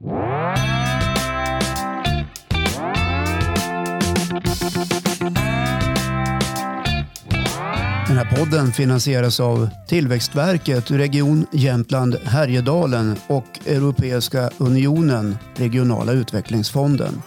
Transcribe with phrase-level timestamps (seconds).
[0.00, 0.08] Den
[8.16, 17.22] här podden finansieras av Tillväxtverket, Region Jämtland Härjedalen och Europeiska unionen, Regionala utvecklingsfonden.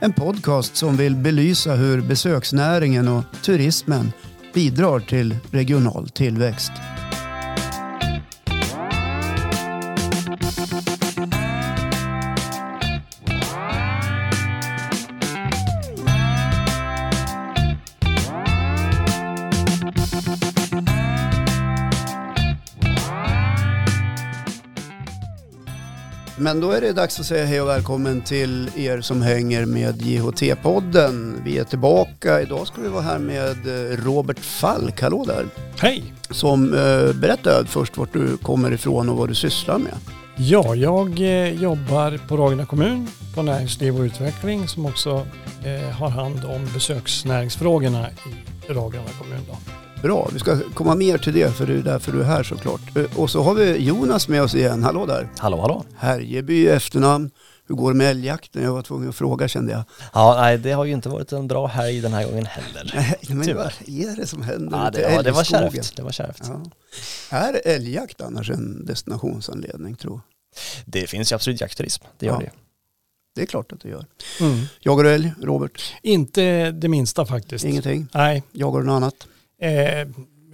[0.00, 4.12] En podcast som vill belysa hur besöksnäringen och turismen
[4.54, 6.72] bidrar till regional tillväxt.
[26.44, 30.02] Men då är det dags att säga hej och välkommen till er som hänger med
[30.02, 31.42] JHT-podden.
[31.44, 32.42] Vi är tillbaka.
[32.42, 35.02] Idag ska vi vara här med eh, Robert Falk.
[35.02, 35.46] Hallå där.
[35.78, 36.14] Hej!
[36.30, 39.94] Som eh, berättar först vart du kommer ifrån och vad du sysslar med.
[40.36, 45.26] Ja, jag eh, jobbar på Ragunda kommun på näringsliv och utveckling som också
[45.92, 49.40] har hand om besöksnäringsfrågorna i Ragunda kommun.
[49.48, 49.83] Då.
[50.04, 52.96] Bra, vi ska komma mer till det för det är därför du är här såklart.
[52.96, 54.82] Eh, Och så har vi Jonas med oss igen.
[54.82, 55.28] Hallå där.
[55.38, 55.84] Hallå, hallå.
[55.96, 57.30] Härjeby efternamn.
[57.66, 58.62] Hur går det med älgjakten?
[58.62, 59.82] Jag var tvungen att fråga kände jag.
[60.12, 62.92] Ja, nej, det har ju inte varit en bra helg den här gången heller.
[62.94, 63.74] Nej, men Tyvärr.
[63.86, 65.96] vad är det som händer Ja, det, ja, det var kärvt.
[65.96, 66.42] Det var kärvt.
[67.30, 67.38] Ja.
[67.38, 70.20] Är älgjakt annars en destinationsanledning tror jag?
[70.86, 72.38] Det finns ju absolut jaktturism, det gör Ja.
[72.38, 72.50] det ju.
[73.34, 74.06] Det är klart att det gör.
[74.40, 74.64] Mm.
[74.80, 75.92] Jagar du älg, Robert?
[76.02, 77.64] Inte det minsta faktiskt.
[77.64, 78.06] Ingenting?
[78.14, 79.14] Nej, Jagar du något annat?
[79.64, 80.08] Eh,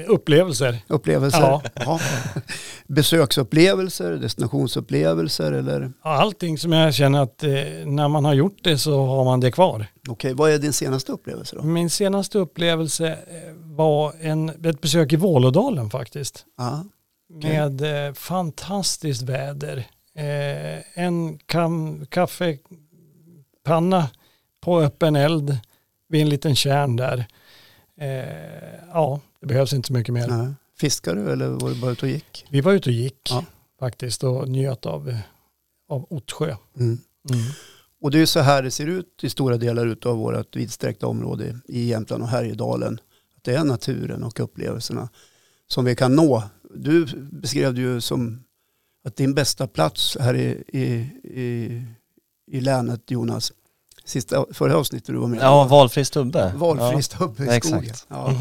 [0.08, 0.78] upplevelser.
[0.86, 1.40] Upplevelser?
[1.40, 1.62] Ja.
[1.74, 2.00] Ja.
[2.86, 5.92] Besöksupplevelser, destinationsupplevelser eller?
[6.02, 7.50] Allting som jag känner att eh,
[7.84, 9.86] när man har gjort det så har man det kvar.
[10.08, 11.62] Okej, vad är din senaste upplevelse då?
[11.62, 13.16] Min senaste upplevelse eh,
[13.54, 16.44] var en, ett besök i Vålådalen faktiskt.
[16.58, 16.84] Ja.
[17.36, 17.50] Okej.
[17.50, 19.86] med eh, fantastiskt väder.
[20.14, 22.68] Eh, en kam, kaffepanna
[24.60, 25.58] på öppen eld
[26.08, 27.26] vid en liten kärn där.
[28.00, 30.28] Eh, ja, det behövs inte så mycket mer.
[30.28, 30.52] Nej.
[30.78, 32.46] Fiskar du eller var du bara ute och gick?
[32.50, 33.44] Vi var ute och gick Ja.
[33.78, 35.16] faktiskt och njöt av,
[35.88, 36.56] av Ottsjö.
[36.78, 36.98] Mm.
[38.00, 41.60] Och det är så här det ser ut i stora delar av vårt vidsträckta område
[41.68, 43.00] i Jämtland och Härjedalen.
[43.36, 45.08] Att det är naturen och upplevelserna
[45.66, 46.42] som vi kan nå.
[46.74, 48.44] Du beskrev det ju som
[49.04, 50.84] att din bästa plats här i, i,
[51.40, 51.82] i,
[52.50, 53.52] i länet, Jonas,
[54.10, 56.52] sista, förra avsnittet du var med Ja, valfri stubbe.
[56.56, 57.78] Valfri stubbe i skogen.
[57.84, 58.06] exakt.
[58.08, 58.34] Ja,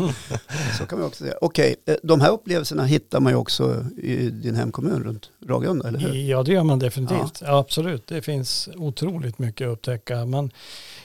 [0.78, 1.36] så kan man också säga.
[1.42, 6.00] Okej, eh, de här upplevelserna hittar man ju också i din hemkommun runt Ragunda, eller
[6.00, 6.14] hur?
[6.14, 7.42] Ja, det gör man definitivt.
[7.42, 7.58] Ja.
[7.58, 10.26] absolut, det finns otroligt mycket att upptäcka.
[10.26, 10.52] Men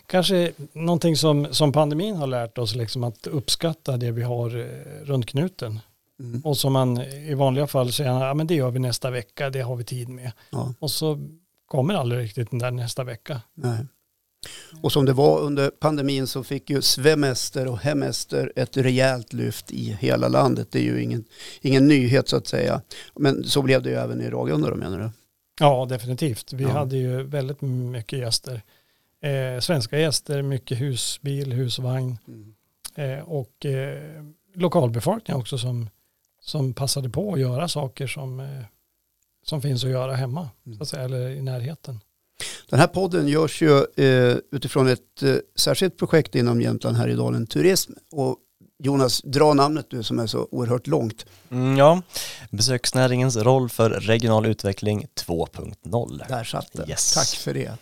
[0.07, 5.05] kanske någonting som, som pandemin har lärt oss, liksom att uppskatta det vi har eh,
[5.05, 5.81] runt knuten.
[6.21, 6.41] Mm.
[6.41, 9.61] Och som man i vanliga fall säger, ja men det gör vi nästa vecka, det
[9.61, 10.33] har vi tid med.
[10.51, 10.75] Ja.
[10.79, 11.19] Och så
[11.67, 13.41] kommer aldrig riktigt den där nästa vecka.
[13.55, 13.79] Nej.
[14.83, 19.71] Och som det var under pandemin så fick ju Svemester och Hemester ett rejält lyft
[19.71, 20.69] i hela landet.
[20.71, 21.25] Det är ju ingen,
[21.61, 22.81] ingen nyhet så att säga.
[23.15, 25.11] Men så blev det ju även i Ragunda då menar du?
[25.61, 26.53] Ja, definitivt.
[26.53, 26.71] Vi Ja.
[26.71, 28.63] hade ju väldigt mycket gäster.
[29.23, 32.19] Eh, svenska gäster, mycket husbil, husvagn
[32.95, 34.25] eh, och eh,
[34.55, 35.89] lokalbefolkning också som,
[36.41, 38.47] som passade på att göra saker som, eh,
[39.45, 40.77] som finns att göra hemma, Mm.
[40.79, 42.01] så att säga, eller i närheten.
[42.71, 47.93] Den här podden görs ju eh, utifrån ett eh, särskilt projekt inom Jämtland Härjedalen Turism.
[48.13, 48.39] Och
[48.83, 51.27] Jonas, dra namnet du som är så oerhört långt.
[51.51, 52.03] Mm, ja,
[52.51, 56.23] besöksnäringens roll för regional utveckling 2.0.
[56.29, 56.89] Där satt det.
[56.89, 57.15] Yes.
[57.15, 57.73] Tack för det.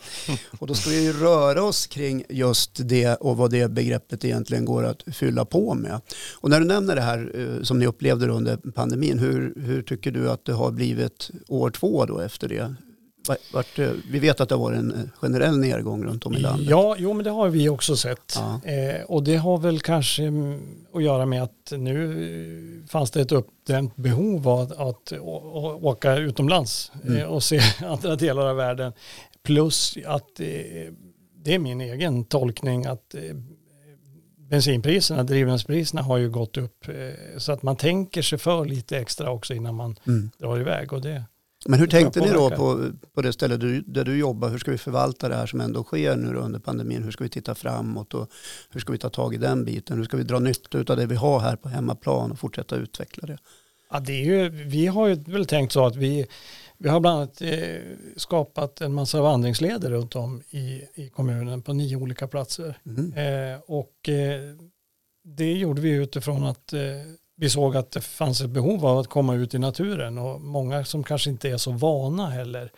[0.59, 4.64] Och då ska vi ju röra oss kring just det och vad det begreppet egentligen
[4.64, 6.00] går att fylla på med.
[6.41, 10.10] Och när du nämner det här eh, som ni upplevde under pandemin, hur, hur tycker
[10.10, 12.75] du att det har blivit år två då efter det?
[13.53, 16.38] Vart- eh, vi vet att det har varit en eh, generell nedgång runt om i
[16.38, 16.66] landet.
[16.71, 18.34] Ja, jo men det har vi också sett.
[18.37, 18.71] Ja.
[18.71, 20.60] Eh, och det har väl kanske mm,
[20.94, 25.12] att göra med att nu eh, fanns det ett uppdämt behov av att,
[25.82, 27.16] åka utomlands Mm.
[27.16, 28.93] eh, och se andra delar av världen.
[29.43, 30.46] Plus att eh,
[31.44, 33.14] det är min egen tolkning att
[34.50, 36.87] bensinpriserna, drivmedelspriserna har ju gått upp
[37.38, 40.31] så att man tänker sig för lite extra också innan man Mm.
[40.38, 41.25] drar iväg och det
[41.67, 44.49] Men hur tänkte ni då på, på det stället du, där du jobbar?
[44.49, 47.03] Hur ska vi förvalta det här som ändå sker nu under pandemin?
[47.03, 48.31] Hur ska vi titta framåt och
[48.70, 49.97] hur ska vi ta tag i den biten?
[49.97, 53.26] Hur ska vi dra nytta av det vi har här på hemmaplan och fortsätta utveckla
[53.26, 53.38] det?
[53.91, 56.26] Ja, det är ju, vi har ju väl tänkt så att vi,
[56.79, 57.81] vi har bland annat eh,
[58.17, 62.79] skapat en massa vandringsleder runt om i, i kommunen på nio olika platser.
[62.87, 63.12] Mm.
[63.12, 64.41] Eh, och eh,
[65.25, 66.81] det gjorde vi utifrån att eh,
[67.37, 70.84] vi såg att det fanns ett behov av att komma ut i naturen och många
[70.84, 72.73] som kanske inte är så vana heller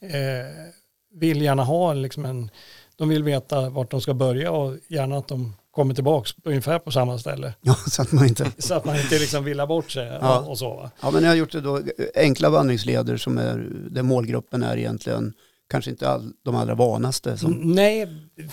[0.00, 0.72] eh,
[1.14, 2.50] vill gärna ha liksom en,
[2.96, 6.90] de vill veta vart de ska börja och gärna att de kommer tillbaka ungefär på
[6.90, 7.54] samma ställe.
[7.60, 8.52] Ja, så att man inte...
[8.58, 10.38] Så att man inte liksom villar bort sig Ja.
[10.40, 10.74] och, och så.
[10.74, 10.90] Va?
[11.02, 11.82] Ja, men jag har gjort det då
[12.14, 15.32] enkla vandringsleder som är, där målgruppen är egentligen
[15.68, 17.36] kanske inte all, de allra vanaste.
[17.38, 18.08] Som, Mm, Nej,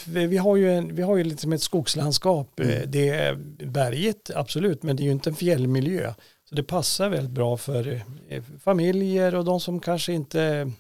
[0.05, 2.59] vi har ju, en, vi har ju liksom ett skogslandskap.
[2.59, 2.71] Mm.
[2.71, 3.35] Eh, Det är
[3.65, 6.13] berget, absolut, men det är ju inte en fjällmiljö.
[6.49, 10.71] Så det passar väldigt bra för eh, familjer och de som kanske inte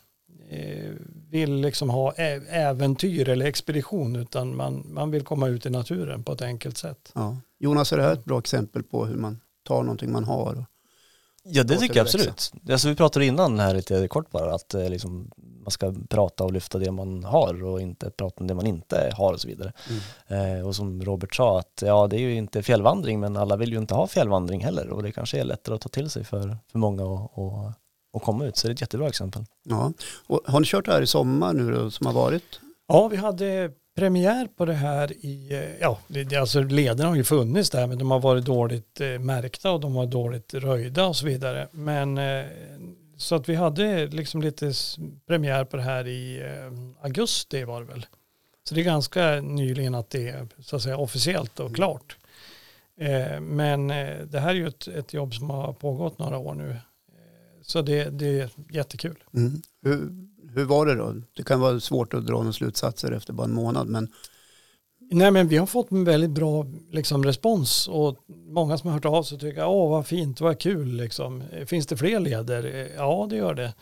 [0.49, 0.91] eh,
[1.29, 2.11] vill liksom ha
[2.49, 7.11] äventyr eller expedition utan man, man vill komma ut i naturen på ett enkelt sätt.
[7.15, 7.37] ja.
[7.59, 10.65] Jonas, är det här ett bra exempel på hur man tar någonting man har?
[11.47, 12.51] Ja det tycker jag absolut.
[12.69, 16.53] Alltså, vi pratade innan här lite kort bara att eh, liksom, man ska prata och
[16.53, 19.73] lyfta det man har och inte prata om det man inte har och så vidare.
[20.27, 23.71] Eh, och som Robert sa att ja det är ju inte fjällvandring men alla vill
[23.71, 26.57] ju inte ha fjällvandring heller och det kanske är lättare att ta till sig för,
[26.71, 27.71] för många och, och,
[28.13, 29.45] och komma ut så det är ett jättebra exempel.
[29.63, 29.93] ja.
[30.27, 32.59] och har ni kört det här i sommar nu då, som har varit?
[32.87, 37.23] Ja, vi hade premiär på det här i, eh, ja, det, alltså lederna har ju
[37.23, 41.15] funnits där men de har varit dåligt eh, märkta och de var dåligt röjda och
[41.15, 41.67] så vidare.
[41.71, 42.45] Men eh,
[43.17, 44.73] så att vi hade liksom lite
[45.27, 46.43] premiär på det här i
[47.01, 48.05] augusti var det väl.
[48.63, 52.17] Så det är ganska nyligen att det är så att säga officiellt och klart.
[52.99, 53.87] Eh, men
[54.27, 56.75] det här är ju ett, ett jobb som har pågått några år nu.
[57.61, 59.23] Så det, det är jättekul.
[59.33, 59.61] Mm.
[60.55, 61.15] Hur, var det då?
[61.35, 64.07] Det kan vara svårt att dra några slutsatser efter bara en månad, men
[65.11, 69.05] Nej men vi har fått en väldigt bra liksom, respons och många som har hört
[69.05, 71.43] av sig tycker åh vad fint, vad kul liksom.
[71.65, 72.75] Finns det fler leder?
[72.75, 73.73] Eh, Ja det gör det.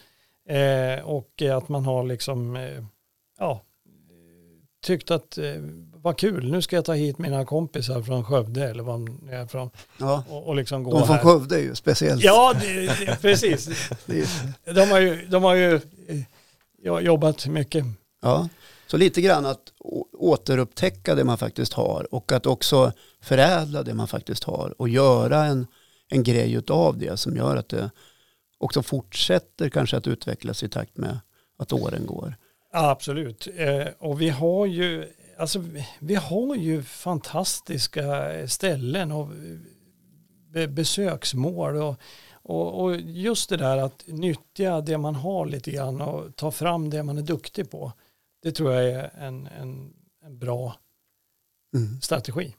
[0.49, 2.83] Eh, och att man har liksom, eh,
[3.39, 3.61] ja,
[4.83, 5.45] tyckt att eh,
[5.95, 9.45] vad kul, nu ska jag ta hit mina kompisar från Skövde eller var de är
[9.45, 11.23] från ja, och, och liksom gå de från här.
[11.23, 12.23] Skövde är ju speciellt.
[12.23, 13.89] Ja, det, det, precis.
[14.65, 15.81] De har ju, de har ju
[16.83, 17.85] eh, ja, jobbat mycket.
[18.21, 18.49] Ja,
[18.87, 19.73] så lite grann att
[20.13, 22.91] återupptäcka det man faktiskt har och att också
[23.21, 25.67] förädla det man faktiskt har och göra en,
[26.09, 27.89] en grej av det som gör att det
[28.57, 31.19] också fortsätter kanske att utvecklas i takt med
[31.57, 32.35] att åren går.
[32.71, 33.47] Absolut.
[33.55, 35.07] Eh, och vi har ju,
[35.37, 35.63] alltså,
[35.99, 39.29] vi- har ju fantastiska ställen och
[40.53, 41.95] be- besöksmål och,
[42.43, 46.89] och, och just det där att nyttja det man har lite grann och ta fram
[46.89, 47.93] det man är duktig på.
[48.41, 49.93] Det tror jag är en, en,
[50.25, 50.75] en bra
[51.75, 52.01] Mm.
[52.01, 52.55] strategi.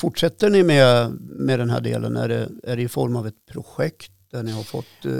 [0.00, 2.16] Fortsätter ni med, med den här delen?
[2.16, 5.12] Är det, är det i form av ett projekt där ni har fått eh,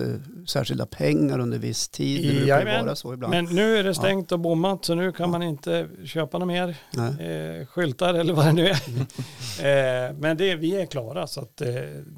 [0.46, 2.22] särskilda pengar under viss tid?
[2.22, 2.84] Det brukar Jajamän.
[2.84, 3.30] vara så ibland.
[3.30, 6.68] Men nu är det stängt och bommat så nu kan man inte köpa något mer
[6.92, 8.72] eh, skyltar eller vad det nu är.
[10.08, 11.68] eh, men det, vi är klara så att eh,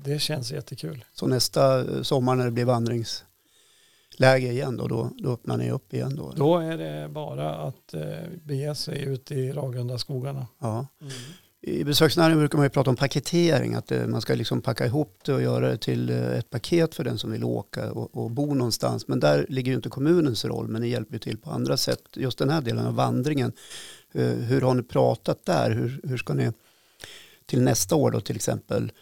[0.04, 1.04] det känns jättekul.
[1.12, 5.94] Så nästa eh, sommar när det blir vandringsläge igen då, då, då öppnar ni upp
[5.94, 6.32] igen då?
[6.36, 8.02] Då är det bara att eh,
[8.44, 10.46] bege sig ut i Ragunda skogarna.
[10.58, 10.86] Ja.
[11.60, 15.20] I besöksnäringen brukar man ju prata om paketering, att eh, man ska liksom packa ihop
[15.24, 18.30] det och göra det till eh, ett paket för den som vill åka och, och
[18.30, 19.08] bo någonstans.
[19.08, 22.02] Men där ligger ju inte kommunens roll, men ni hjälper ju till på andra sätt.
[22.14, 23.52] Just den här delen av vandringen,
[24.12, 25.70] eh, hur har ni pratat där?
[25.70, 26.52] Hur, hur ska ni
[27.46, 28.92] till nästa år då till exempel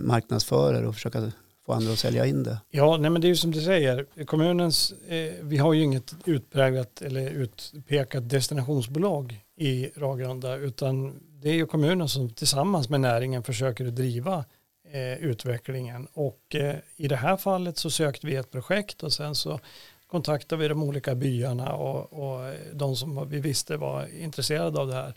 [0.00, 1.32] marknadsföra det och försöka
[1.66, 2.58] få andra att sälja in det?
[2.70, 6.14] Ja, nej men det är ju som du säger, kommunens, eh, vi har ju inget
[6.24, 13.42] utpräglat eller utpekat destinationsbolag i Ragunda utan det är ju kommunen som tillsammans med näringen
[13.42, 14.44] försöker att driva
[14.92, 19.34] eh, utvecklingen och eh, i det här fallet så sökte vi ett projekt och sen
[19.34, 19.60] så
[20.06, 24.94] kontaktade vi de olika byarna och, och de som vi visste var intresserade av det
[24.94, 25.14] här.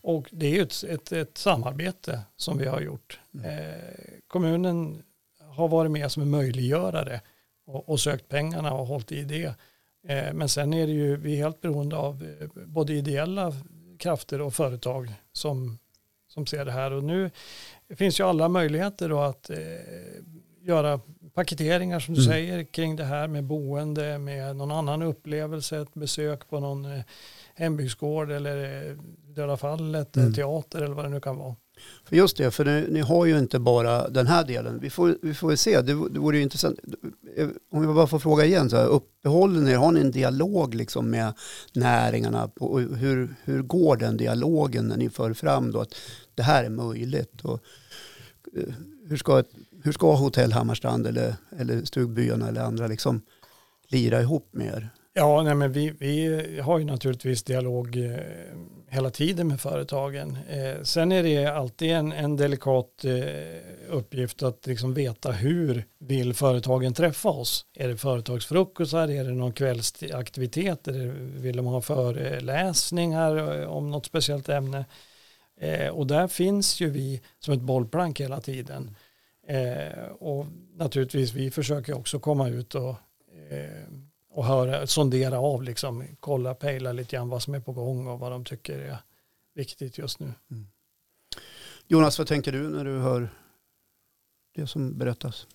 [0.00, 3.20] Och det är ju ett, ett, ett samarbete som vi har gjort.
[3.44, 3.84] Eh,
[4.26, 5.02] kommunen
[5.58, 7.20] har varit med som en möjliggörare
[7.66, 9.44] och, och sökt pengarna och hållit i det.
[10.08, 13.52] Eh, men sen är det ju, vi är helt beroende av eh, både ideella
[13.98, 15.78] krafter och företag som,
[16.28, 16.90] som ser det här.
[16.92, 17.30] Och nu
[17.96, 19.56] finns ju alla möjligheter då att eh,
[20.60, 21.00] göra
[21.34, 22.32] paketeringar som du Mm.
[22.32, 27.02] säger kring det här med boende, med någon annan upplevelse, ett besök på någon eh,
[27.54, 28.96] hembygdsgård eller eh,
[29.34, 30.34] Döda fallet, Mm.
[30.34, 31.56] teater eller vad det nu kan vara.
[32.04, 34.78] För just det, för ni, ni har ju inte bara den här delen.
[34.80, 36.78] Vi får, vi får väl se, det, det vore ju intressant.
[37.70, 41.10] Om vi bara får fråga igen, så här, uppehåller ni, har ni en dialog liksom
[41.10, 41.32] med
[41.72, 42.48] näringarna?
[42.48, 45.94] På, och hur, hur går den dialogen när ni för fram då att
[46.34, 47.40] det här är möjligt?
[47.42, 47.60] Och,
[48.56, 48.74] eh,
[49.08, 49.42] hur, ska,
[49.84, 53.22] hur ska Hotell Hammarstrand eller, eller Stugbyarna eller andra liksom
[53.88, 54.90] lira ihop med er?
[55.18, 58.16] Ja, nej, men vi, vi har ju naturligtvis dialog eh,
[58.88, 60.38] hela tiden med företagen.
[60.48, 66.34] Eh, sen är det alltid en, en delikat eh, uppgift att liksom veta hur vill
[66.34, 67.66] företagen träffa oss?
[67.74, 69.08] Är det företagsfrukostar?
[69.08, 70.88] Är det någon kvällsaktivitet?
[70.88, 74.84] Är det, vill de ha föreläsningar eh, om något speciellt ämne?
[75.60, 78.96] Eh, och där finns ju vi som ett bollplank hela tiden.
[79.48, 82.94] Eh, och naturligtvis vi försöker också komma ut och
[83.50, 83.88] eh,
[84.38, 88.18] och höra, sondera av, liksom, kolla, pejla lite grann vad som är på gång och
[88.18, 88.98] vad de tycker är
[89.54, 90.32] viktigt just nu.
[90.50, 90.66] Mm.
[91.86, 93.28] Jonas, vad tänker du när du hör
[94.54, 95.46] det som berättas?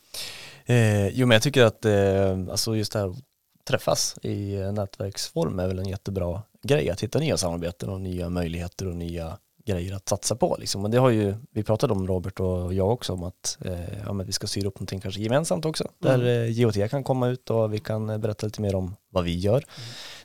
[0.65, 3.15] Eh, jo, men jag tycker att eh, alltså just det här
[3.63, 8.87] träffas i nätverksform är väl en jättebra grej att hitta nya samarbeten och nya möjligheter
[8.87, 10.58] och nya grejer att satsa på.
[10.60, 10.82] Liksom.
[10.82, 14.13] Men det har ju, vi pratade om Robert och jag också om att eh, ja,
[14.13, 15.88] men vi ska styra upp någonting kanske gemensamt också.
[16.03, 16.20] Mm.
[16.20, 19.24] Där eh, GOT kan komma ut och vi kan eh, berätta lite mer om vad
[19.24, 19.51] vi gör.
[19.53, 19.65] Mm.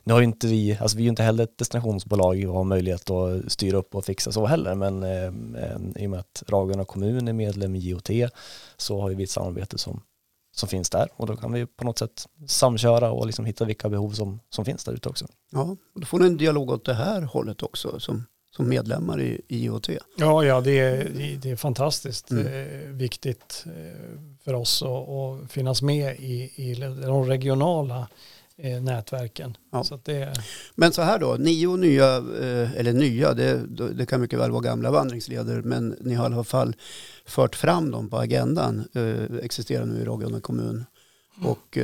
[0.03, 2.63] Nu har ju inte vi, alltså vi är ju inte heller ett destinationsbolag och har
[2.63, 4.75] möjlighet att styra upp och fixa så heller.
[4.75, 5.25] Men eh,
[5.63, 8.09] eh, i och med att Ragunda kommun är medlem i GOT
[8.77, 10.01] så har ju vi ett samarbete som
[10.51, 13.89] som finns där och då kan vi på något sätt samköra och liksom hitta vilka
[13.89, 15.25] behov som, som finns där ute också.
[15.51, 18.25] Ja, då får ni en dialog åt det här hållet också som
[18.59, 19.89] som medlemmar i IoT.
[20.15, 21.09] Ja, ja det, är,
[21.41, 22.47] det är fantastiskt mm.
[22.47, 26.73] eh, viktigt eh, för oss att, att finnas med i, i
[27.05, 28.07] de regionala
[28.57, 29.57] eh, nätverken.
[29.71, 29.83] Ja.
[29.83, 30.33] Så det...
[30.75, 32.15] Men så här då, nio nya,
[32.75, 33.61] eller nya, det,
[33.93, 36.75] det, kan mycket väl vara gamla vandringsleder, men ni har i alla fall
[37.25, 38.87] fört fram dem på agendan,
[39.41, 40.85] existerar nu i Ragunda kommun.
[41.37, 41.51] Mm.
[41.51, 41.77] Och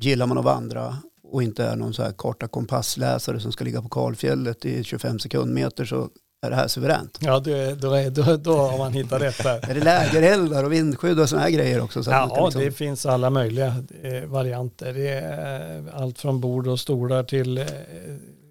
[0.00, 0.96] gillar man att vandra
[1.30, 5.18] och inte är någon så här karta kompassläsare som ska ligga på kalfjället i 25
[5.18, 6.08] sekundmeter så
[6.46, 7.18] är det här suveränt.
[7.20, 9.70] Ja, det, då, är, då, då har man hittat rätt där.
[9.70, 12.04] är det lägereldar och vindskydd och sådana här grejer också?
[12.04, 12.62] Så ja, liksom...
[12.62, 13.66] det finns alla möjliga
[14.02, 14.92] eh, varianter.
[14.92, 17.66] Det är eh, allt från bord och stolar till eh,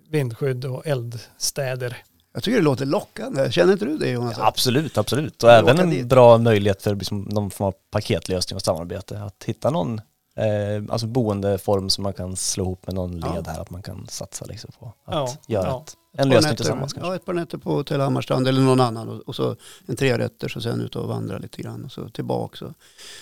[0.09, 1.97] vindskydd och eldstäder.
[2.33, 3.51] Jag tycker det låter lockande.
[3.51, 4.35] Känner inte du det Jonas?
[4.37, 5.43] Ja, absolut, absolut.
[5.43, 6.05] Och även en dit.
[6.05, 9.19] bra möjlighet för liksom någon form av paketlösning och samarbete.
[9.19, 10.01] Att hitta någon
[10.37, 13.51] eh, alltså boendeform som man kan slå ihop med någon led ja.
[13.51, 15.83] här, att man kan satsa liksom på att ja, göra ja.
[15.87, 17.11] Ett, en lösning nätter, tillsammans kanske.
[17.11, 20.53] Ja, ett par nätter på Hotell Hammarstrand eller någon annan och, och så en trerätter
[20.55, 22.65] och sen ut och vandra lite grann och så tillbaka.
[22.65, 22.73] Och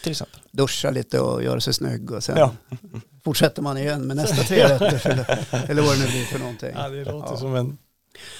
[0.03, 0.39] Till exempel.
[0.51, 2.51] Duscha lite och göra sig snygg och sen ja.
[3.23, 6.71] fortsätter man igen med nästa trerätter eller, eller vad det nu blir för någonting.
[6.75, 7.77] Ja, det låter som en...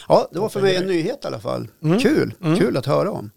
[0.08, 1.68] Ja, det var för mig en nyhet i alla fall.
[1.84, 2.00] Mm.
[2.00, 2.60] Kul, mm.
[2.60, 3.32] kul att höra om.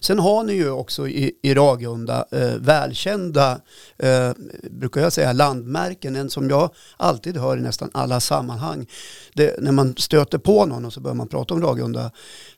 [0.00, 3.60] Sen har ni ju också i, i Ragunda eh, välkända,
[3.98, 4.30] eh,
[4.70, 6.16] brukar jag säga, landmärken.
[6.16, 8.86] En som jag alltid hör i nästan alla sammanhang.
[9.34, 12.10] Det, när man stöter på någon och så börjar man prata om Ragunda,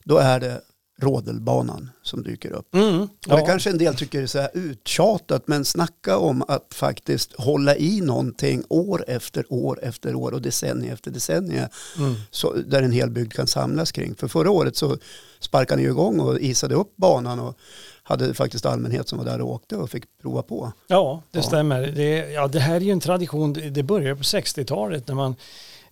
[0.05, 0.61] då är det
[1.01, 2.75] Rådelbanan som dyker upp.
[2.75, 3.37] Mm, ja.
[3.37, 7.77] Det kanske en del tycker är så här uttjatat, men snacka om att faktiskt hålla
[7.77, 11.67] i någonting år efter år efter år och decennium efter decennium.
[11.99, 12.15] Mm.
[12.31, 14.15] Så, där en hel bygd kan samlas kring.
[14.15, 14.97] För förra året så
[15.41, 17.59] sparkade ni igång och isade upp banan och
[18.03, 20.73] hade faktiskt allmänhet som var där och åkte och fick prova på.
[20.87, 21.43] Ja, det ja.
[21.43, 21.87] stämmer.
[21.87, 25.37] Det, ja, det här är ju en tradition, det började på 60-talet när man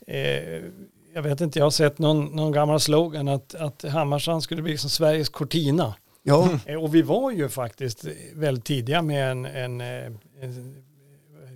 [0.06, 0.62] eh,
[1.18, 4.78] jag vet inte, jag har sett någon, någon gammal slogan att, att Hammarstrand skulle bli
[4.78, 5.94] som Sveriges Cortina.
[6.22, 6.58] Ja.
[6.66, 10.84] Eh, och vi var ju faktiskt väldigt tidiga med en, en, eh, en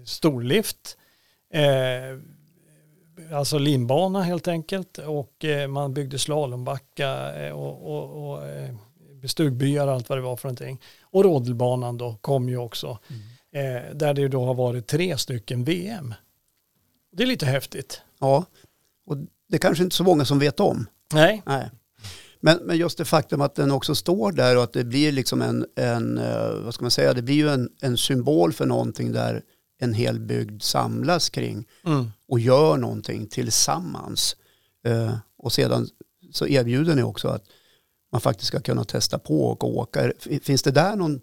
[0.05, 0.97] storlift.
[1.55, 2.19] Eh,
[3.37, 8.43] alltså linbana helt enkelt och eh, man byggde slalombacka eh, och, och, och
[9.31, 10.81] stugbyar och allt vad det var för någonting.
[11.03, 12.99] Och rodelbanan då kom ju också.
[13.09, 13.77] Mm.
[13.77, 16.15] Eh, där det då har varit tre stycken VM.
[17.13, 18.03] Det är lite häftigt.
[18.21, 18.45] Ja,
[19.07, 19.17] och
[19.53, 20.87] det är kanske inte så många som vet om.
[21.13, 21.43] Nej.
[21.47, 21.71] Nej.
[22.41, 25.43] Men, men just det faktum att den också står där och att det blir liksom
[25.43, 26.21] en, en
[26.65, 29.43] vad ska man säga, det blir ju en, en symbol för någonting där
[29.83, 32.11] en hel bygd samlas kring mm.
[32.29, 34.37] och gör någonting tillsammans.
[34.89, 35.89] Uh, och sedan
[36.33, 37.45] så erbjuder ni också att
[38.13, 40.13] man faktiskt ska kunna testa på och åka.
[40.43, 41.21] Finns det där någon,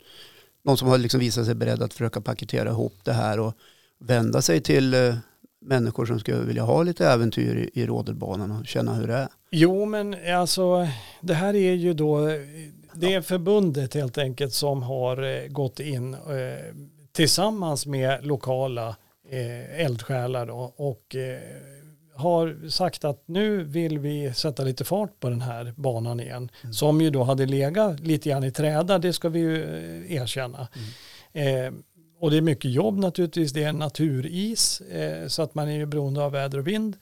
[0.64, 3.54] någon som har liksom visat sig beredd att försöka paketera ihop det här och
[4.00, 5.16] vända sig till uh,
[5.62, 9.28] människor som skulle vilja ha lite äventyr i, i rodelbanan och känna hur det är?
[9.52, 10.88] Jo, men alltså
[11.22, 12.28] det här är ju då
[12.94, 16.20] det är förbundet helt enkelt som har eh, gått in eh,
[17.12, 18.96] tillsammans med lokala
[19.30, 21.40] eh, eldsjälar då, och eh,
[22.16, 26.50] har sagt att nu vill vi sätta lite fart på den här banan igen.
[26.62, 26.74] Mm.
[26.74, 30.68] Som ju då hade legat lite grann i träda, det ska vi ju eh, erkänna.
[31.34, 31.66] Mm.
[31.66, 31.74] Eh,
[32.20, 35.86] och det är mycket jobb naturligtvis, det är naturis eh, så att man är ju
[35.86, 36.98] beroende av väder och vind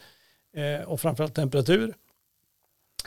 [0.56, 1.94] eh, och framförallt temperatur.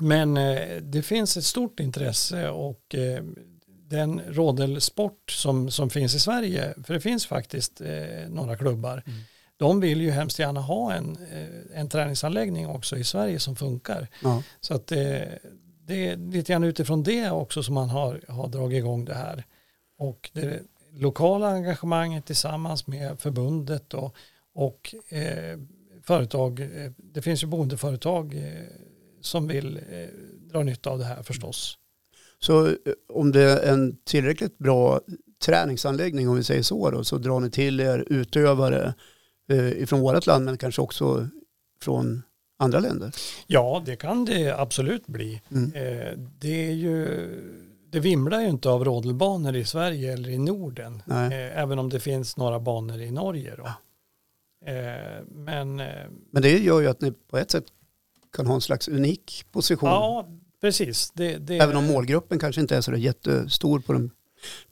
[0.01, 3.25] Men eh, det finns ett stort intresse och eh,
[3.67, 9.21] den rådelsport som, som finns i Sverige, för det finns faktiskt eh, några klubbar, mm.
[9.57, 11.19] de vill ju hemskt gärna ha en,
[11.75, 14.09] en träningsanläggning också i Sverige som funkar.
[14.23, 14.43] Ja.
[14.61, 19.05] Så att det är lite grann utifrån det också som man har, har dragit igång
[19.05, 19.45] det här.
[19.99, 20.63] Och det
[21.01, 24.17] lokala engagemanget tillsammans med förbundet och,
[24.55, 25.59] och eh,
[26.03, 28.67] företag, eh, det finns ju boendeföretag eh,
[29.21, 30.09] som vill eh,
[30.51, 31.79] dra nytta av det här förstås.
[32.39, 32.75] Så eh,
[33.09, 35.01] om det är en tillräckligt bra
[35.45, 38.95] träningsanläggning, om vi säger så, då, så drar ni till er utövare
[39.51, 41.29] eh, ifrån vårt land, men kanske också
[41.83, 42.23] från
[42.59, 43.15] andra länder?
[43.47, 45.43] Ja, det kan det absolut bli.
[45.51, 45.73] Mm.
[46.39, 47.07] Det är ju
[47.91, 51.03] det vimlar ju inte av rodelbanor i Sverige eller i Norden.
[51.11, 53.55] Eh, även om det finns några banor i Norge.
[53.57, 53.67] Då.
[54.67, 55.87] Eh, men eh,
[56.31, 57.65] Men det gör ju att ni på ett sätt
[58.33, 59.89] kan ha en slags unik position.
[59.89, 60.29] ja,
[60.61, 61.11] precis.
[61.11, 64.11] Det, det, Även om målgruppen kanske inte är så jättestor på den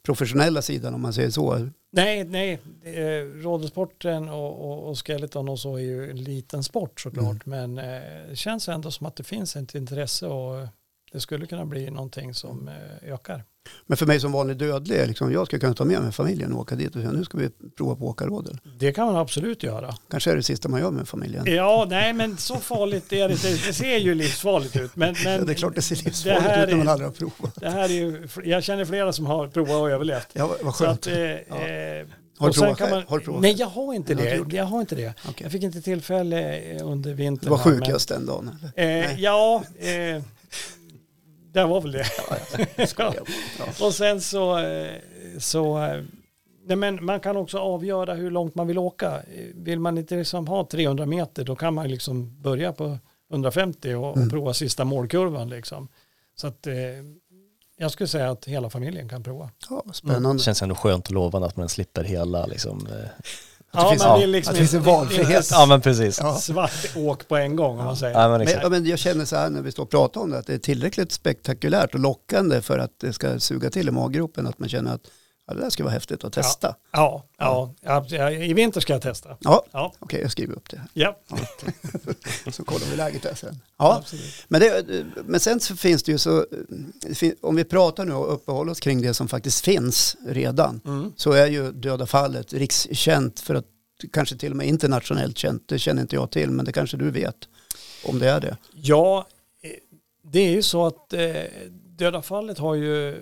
[0.03, 1.69] professionella sidan om man säger så.
[1.91, 2.59] Nej, nej.
[2.83, 7.45] Eh, rodelsporten och, och, och skeleton och så är ju en liten sport såklart.
[7.45, 10.67] Men eh, det känns ändå som att det finns ett intresse och
[11.11, 13.43] det skulle kunna bli någonting som eh, ökar.
[13.87, 16.59] Men för mig som vanlig dödlig, liksom, jag ska kunna ta med mig familjen och
[16.59, 18.57] åka dit och säga nu ska vi prova på att åka rodel.
[18.79, 19.95] Det kan man absolut göra.
[20.11, 21.43] Kanske är det sista man gör med familjen.
[21.47, 23.49] Ja, nej men så farligt är det inte.
[23.49, 24.95] Det ser ju livsfarligt ut.
[24.95, 27.07] Men, men Ja, det är klart det ser det livsfarligt här ut när man aldrig
[27.09, 27.55] har provat.
[27.55, 30.27] det här är ju, jag känner flera som har provat och överlevt.
[30.33, 30.99] Ja, vad- skönt.
[30.99, 31.27] att, eh, Ja.
[31.29, 34.55] eh, Har du provat man- Har du provat Nej, jag har inte Det har det.
[34.57, 35.13] Jag har inte det.
[35.29, 35.35] Okej.
[35.43, 37.45] Jag fick inte tillfälle eh, under vintern.
[37.45, 39.09] Du var sjukast den dagen eller?
[39.11, 40.23] Eh, ja, eh,
[41.53, 42.05] det var väl det.
[42.97, 43.13] Ja.
[43.85, 44.93] Och sen så, eh,
[45.39, 46.03] så eh,
[46.65, 49.21] nej men man kan också avgöra hur långt man vill åka.
[49.53, 52.97] Vill man inte liksom ha 300 meter då kan man liksom börja på
[53.31, 54.25] 150 och, Mm.
[54.25, 55.49] och prova sista målkurvan.
[55.49, 55.87] Liksom.
[56.35, 56.73] Så att eh,
[57.77, 59.49] jag skulle säga att hela familjen kan prova.
[59.69, 60.33] Ja, spännande.
[60.33, 62.87] Det känns ändå skönt och lovande att man slipper hela liksom.
[63.71, 65.47] Att det finns- man ja, vill liksom att det finns en inte- valfrihet.
[65.51, 66.19] Ja men precis.
[66.23, 66.35] Ja.
[66.37, 68.21] Svart åk på en gång om man säger.
[68.21, 70.29] Ja, men Men, ja, men jag känner så här när vi står och pratar om
[70.31, 73.91] det, att det är tillräckligt spektakulärt och lockande för att det ska suga till i
[73.91, 75.01] maggropen, att man känner att
[75.49, 76.75] ja, det där ska vara häftigt att testa.
[76.91, 77.73] Ja, ja,
[78.09, 79.37] ja, i vinter ska jag testa.
[79.39, 80.81] Ja, Ja, okej, jag skriver upp det.
[80.93, 81.17] ja.
[82.51, 83.59] Så kollar vi läget där sen.
[83.77, 84.45] Ja, absolut.
[84.47, 84.85] men, det,
[85.25, 86.45] men sen så finns det ju så,
[87.41, 91.13] om vi pratar nu och uppehåller oss kring det som faktiskt finns redan, Mm.
[91.17, 93.65] så är ju döda fallet rikskänt för att
[94.13, 95.67] kanske till och med internationellt känt.
[95.67, 97.35] Det känner inte jag till, men det kanske du vet
[98.05, 98.57] om det är det.
[98.73, 99.27] Ja,
[99.61, 99.69] eh,
[100.23, 101.21] det är ju så att eh,
[101.97, 103.17] Döda fallet har ju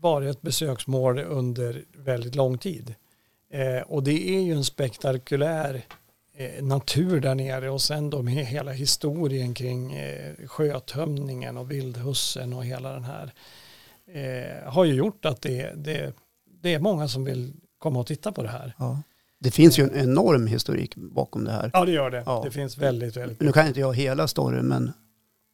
[0.00, 2.94] varit ett besöksmål under väldigt lång tid.
[3.52, 5.82] Eh, och det är ju en spektakulär
[6.36, 12.52] eh, natur där nere och sen då med hela historien kring eh, sjötömningen och vildhussen
[12.52, 13.32] och hela den här
[14.12, 16.14] eh, har ju gjort att det, det,
[16.62, 18.74] det är många som vill komma och titta på det här.
[18.78, 19.02] Ja.
[19.40, 21.70] Det finns ju en enorm historik bakom det här.
[21.72, 22.22] Ja, det gör det.
[22.26, 22.40] Ja.
[22.44, 24.92] Det finns väldigt, väldigt Nu kan inte jag hela storyn, men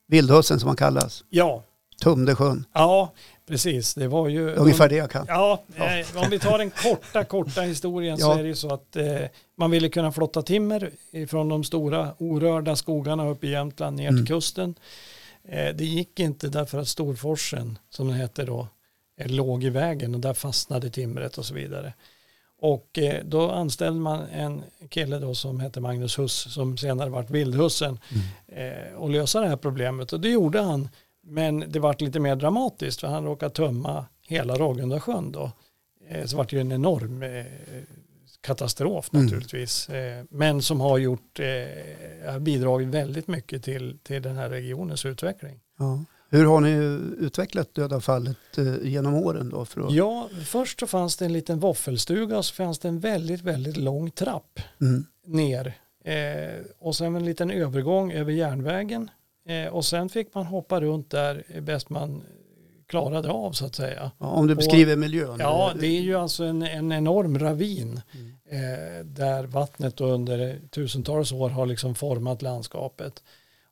[0.07, 1.63] Vildhussen som han kallas, Ja,
[2.03, 3.13] Tumdesjön, ja,
[3.47, 3.95] precis.
[3.95, 5.25] Det var ju ungefär det jag kan.
[5.29, 8.39] Ja, eh, om vi tar den korta, korta historien så Ja.
[8.39, 9.21] är det ju så att eh,
[9.57, 10.91] man ville kunna flotta timmer
[11.27, 14.17] från de stora orörda skogarna upp i Jämtland ner Mm.
[14.27, 14.75] till kusten.
[15.49, 18.69] Eh, det gick inte därför att Storforsen, som den hette då,
[19.21, 21.93] eh, låg i vägen och där fastnade timret och så vidare.
[22.61, 27.31] Och eh, då anställde man en kille då som hette Magnus Huss som senare vart
[27.31, 27.99] Vildhussen
[28.49, 30.89] eh, och lösa det här problemet och det gjorde han.
[31.27, 35.53] Men det vart lite mer dramatiskt för han råkade tömma hela Ragunda sjön då.
[36.09, 37.45] Eh, så vart det ju en enorm eh,
[38.41, 39.25] katastrof Mm.
[39.25, 39.89] naturligtvis.
[39.89, 41.39] Eh, men som har gjort,
[42.27, 45.61] har bidragit väldigt mycket till, till den här regionens utveckling.
[45.79, 46.05] Ja.
[46.31, 46.71] Hur har ni
[47.19, 48.37] utvecklat döda fallet
[48.83, 49.65] genom åren då?
[49.65, 53.01] För att, Ja, först så fanns det en liten våffelstuga och så fanns det en
[53.01, 55.07] väldigt, väldigt lång trapp mm.
[55.27, 55.75] ner.
[56.79, 59.11] Och sen en liten övergång över järnvägen.
[59.47, 62.25] Eh, och sen fick man hoppa runt där bäst man
[62.87, 64.11] klarade av så att säga.
[64.19, 65.37] ja, om du beskriver miljön.
[65.41, 68.35] Ja, det är ju alltså en, en enorm ravin Mm.
[68.47, 73.23] eh, där vattnet under tusentals år har liksom format landskapet.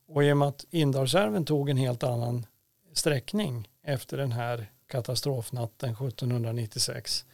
[0.09, 2.47] Och i och med att Indalsälven tog en helt annan
[2.93, 7.25] sträckning efter den här katastrofnatten 1796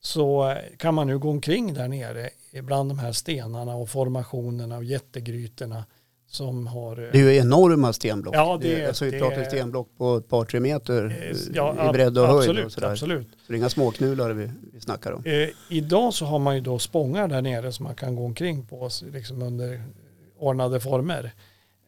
[0.00, 2.30] så kan man nu gå omkring där nere
[2.62, 5.84] bland de här stenarna och formationerna och jättegrytorna
[6.34, 8.34] som har Det är ju enorma stenblock.
[8.34, 11.88] Ja, det är- alltså vi det pratar stenblock på ett par, tre meter eh, ja,
[11.88, 12.38] i bredd och höjd.
[12.38, 12.90] absolut, Och sådär.
[12.90, 13.26] absolut.
[13.30, 15.22] Så det är inga småknular vi, vi snackar om.
[15.24, 18.66] Eh, idag så har man ju då spångar där nere som man kan gå omkring
[18.66, 19.82] på liksom under
[20.38, 21.32] ordnade former.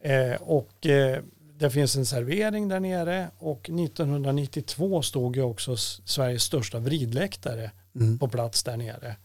[0.03, 1.19] Eh, och eh,
[1.59, 8.19] det finns en servering där nere och 1992 stod ju också Sveriges största vridläktare Mm.
[8.19, 9.17] på plats där nere.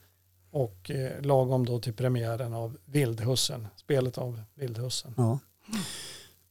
[0.52, 5.14] Och eh, lagom då till premiären av Vildhussen, spelet av Vildhussen.
[5.18, 5.40] Ja.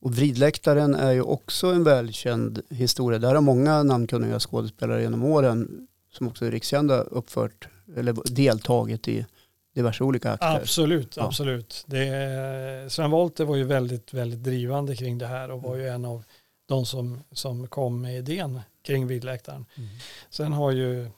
[0.00, 3.18] Och Vridläktaren är ju också en välkänd historia.
[3.18, 9.26] Där har många namnkunniga skådespelare genom åren som också är rikskända uppfört eller deltagit i
[9.74, 10.56] diverse olika akter.
[10.56, 11.24] Absolut, Ja.
[11.26, 11.84] absolut.
[11.86, 16.04] Det, Sven Wollter var ju väldigt, väldigt drivande kring det här och var ju en
[16.04, 16.24] av
[16.66, 19.66] de som, som kom med idén kring Vildläktaren.
[19.76, 19.88] Mm.
[20.30, 21.10] Sen har ju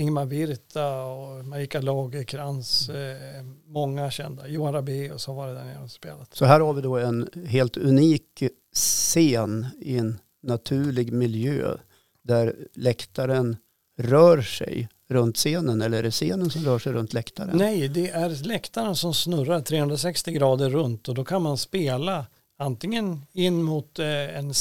[0.00, 4.48] Ingmar Virta och Marika Lagerkrans, eh, många kända.
[4.48, 6.34] Johan Rabaeus har varit där nere och spelat.
[6.34, 8.42] Så här har vi då en helt unik
[8.74, 11.76] scen i en naturlig miljö
[12.22, 13.56] där läktaren
[13.98, 17.58] rör sig runt scenen eller är det scenen som rör sig runt läktaren?
[17.58, 22.26] Nej, det är läktaren som snurrar 360 grader runt och då kan man spela
[22.58, 24.54] antingen in mot eh, en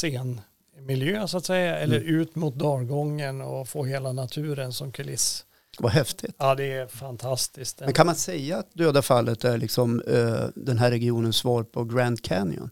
[0.90, 2.16] scenmiljö så att säga eller Mm.
[2.16, 5.46] ut mot dalgången och få hela naturen som kuliss.
[5.80, 6.36] Vad häftigt.
[6.38, 7.80] Ja, det är fantastiskt.
[7.80, 11.84] Men kan man säga att Döda fallet är liksom eh, den här regionens svar på
[11.84, 12.70] Grand Canyon?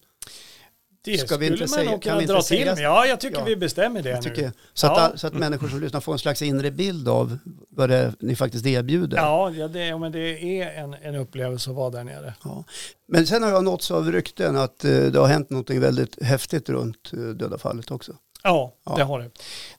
[1.12, 2.84] Det ska vi inte man säga- kan vi inte dra säga- till.
[2.84, 3.44] Ja, jag tycker Ja.
[3.46, 4.52] vi bestämmer det Jag nu.
[4.74, 5.18] så, att, Ja.
[5.18, 7.38] så att människor som lyssnar får en slags inre bild av
[7.70, 9.18] vad det är ni faktiskt erbjuder.
[9.18, 10.30] Ja, ja, det, ja, men det
[10.62, 12.34] är en, en upplevelse att vara där nere.
[12.44, 12.64] Ja.
[13.08, 16.70] Men sen har jag nåtts av rykten att eh, det har hänt något väldigt häftigt
[16.70, 18.14] runt eh, Döda fallet också.
[18.44, 18.96] Ja, Ja.
[18.96, 19.30] det har det.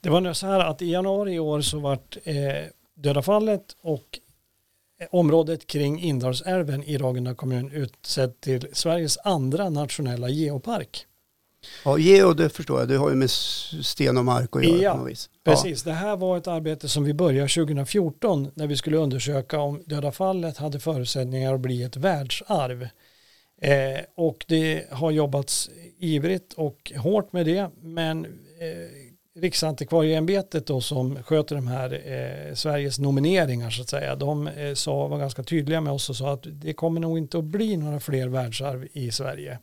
[0.00, 2.34] Det var nu så här att i januari i år så vart eh,
[2.96, 4.18] Döda fallet och
[5.00, 11.04] eh, området kring Indalsälven i Ragunda kommun utsedd till Sveriges andra nationella geopark.
[11.84, 14.92] Ja, Geo, det förstår jag, det har ju med sten och mark att göra Ja,
[14.92, 15.30] på något vis.
[15.44, 19.82] Precis, det här var ett arbete som vi började 2014 när vi skulle undersöka om
[19.86, 22.88] Döda fallet hade förutsättningar att bli ett världsarv.
[23.60, 31.22] Eh, och det har jobbats ivrigt och hårt med det, men eh, Riksantikvarieämbetet då som
[31.22, 35.80] sköter de här eh, Sveriges nomineringar så att säga, de eh, sa, var ganska tydliga
[35.80, 39.10] med oss och sa att det kommer nog inte att bli några fler världsarv i
[39.10, 39.58] Sverige.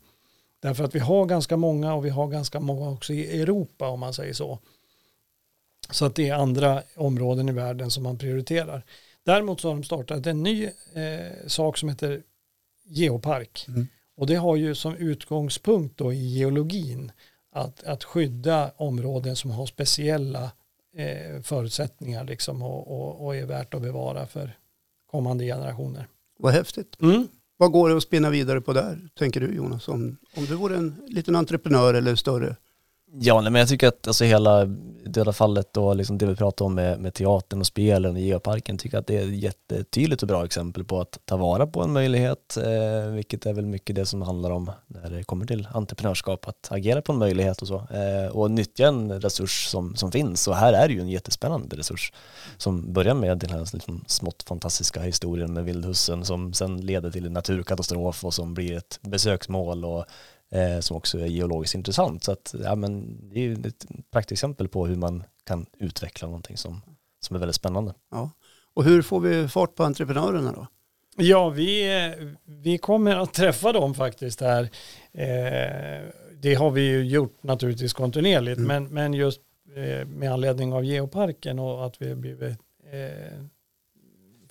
[0.65, 3.99] Därför att vi har ganska många och vi har ganska många också i Europa om
[3.99, 4.59] man säger så.
[5.89, 8.83] Så att det är andra områden i världen som man prioriterar.
[9.23, 12.23] Däremot så har de startat en ny eh, sak som heter
[12.83, 13.65] geopark.
[13.67, 13.87] Mm.
[14.15, 17.11] Och det har ju som utgångspunkt då i geologin
[17.51, 20.51] att, att skydda områden som har speciella
[20.95, 24.57] eh, förutsättningar liksom och, och, och är värt att bevara för
[25.11, 26.07] kommande generationer.
[26.37, 27.01] Vad häftigt.
[27.01, 27.27] Mm.
[27.57, 29.87] Vad går det att spinna vidare på där, tänker du Jonas?
[29.87, 32.55] Om, om du vore en liten entreprenör eller större?
[33.11, 34.65] Ja, nej, men jag tycker att alltså hela
[35.05, 38.77] Döda fallet och liksom det vi pratar om med, med teatern och spelen och geoparken
[38.77, 41.93] tycker att det är ett jättetydligt och bra exempel på att ta vara på en
[41.93, 46.47] möjlighet, eh, vilket är väl mycket det som handlar om när det kommer till entreprenörskap,
[46.47, 50.47] att agera på en möjlighet och så eh, och nyttja en resurs som, som finns.
[50.47, 52.13] Och här är det ju en jättespännande resurs
[52.57, 57.25] som börjar med den här liksom smått fantastiska historien med vildhussen som sen leder till
[57.25, 60.05] en naturkatastrof och som blir ett besöksmål och
[60.51, 62.23] eh, som också är geologiskt intressant.
[62.23, 66.57] Så att, ja, men det är ju ett praktexempel på hur man kan utveckla någonting
[66.57, 66.81] som,
[67.19, 67.93] som är väldigt spännande.
[68.11, 68.29] Ja.
[68.73, 70.67] Och hur får vi fart på entreprenörerna då?
[71.17, 71.89] Ja, vi,
[72.45, 74.63] vi kommer att träffa dem faktiskt här.
[75.13, 76.09] Eh,
[76.41, 78.67] det har vi ju gjort naturligtvis kontinuerligt, Mm.
[78.67, 79.41] men, men just
[79.75, 82.57] eh, med anledning av geoparken och att vi har blivit,
[82.91, 83.41] eh,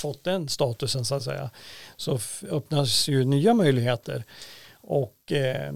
[0.02, 1.50] fått den statusen så att säga,
[1.96, 2.18] så
[2.50, 4.24] öppnas ju nya möjligheter.
[4.86, 5.72] Och eh,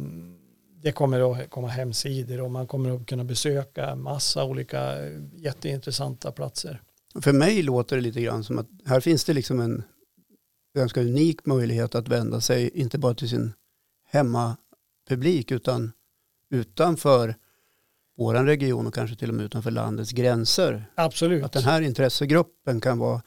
[0.82, 6.32] det kommer att komma hemsidor och man kommer att kunna besöka massa olika eh, jätteintressanta
[6.32, 6.82] platser.
[7.22, 9.82] För mig låter det lite grann som att här finns det liksom en
[10.76, 13.52] ganska unik möjlighet att vända sig, inte bara till sin
[14.10, 15.92] hemmapublik, utan
[16.50, 17.34] utanför
[18.16, 20.84] vår region och kanske till och med utanför landets gränser.
[20.94, 21.44] Absolut.
[21.44, 23.22] Att den här intressegruppen kan vara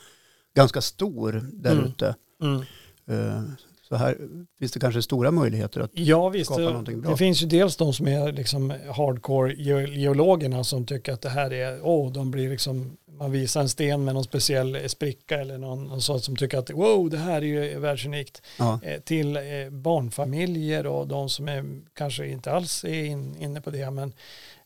[0.56, 1.86] ganska stor där Mm.
[1.86, 2.16] ute.
[2.42, 2.62] Mm.
[3.06, 3.44] Eh,
[3.92, 4.18] Så här
[4.60, 7.12] finns det kanske stora möjligheter att Ja visst, skapa det, någonting bra.
[7.12, 11.30] det finns ju dels de som är liksom hardcore geo- geologerna som tycker att det
[11.30, 15.58] här är, åh, de blir liksom, man visar en sten med någon speciell spricka eller
[15.58, 18.42] någon, någon sån som tycker att wow, det här är ju världsunikt.
[18.60, 18.80] Ja.
[18.84, 23.70] Eh, till eh, barnfamiljer och de som är, kanske inte alls är in, inne på
[23.70, 23.92] det.
[23.92, 24.14] Men,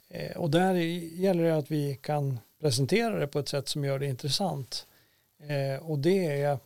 [0.09, 0.73] eh, och där
[1.19, 4.87] gäller det att vi kan presentera det på ett sätt som gör det intressant.
[5.49, 6.57] Eh, och det är